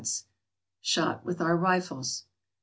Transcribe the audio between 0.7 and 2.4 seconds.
Shot with our rifles.